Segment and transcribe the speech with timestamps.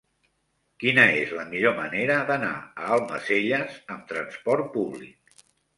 [0.83, 5.45] Quina és la millor manera d'anar a Almacelles amb trasport públic?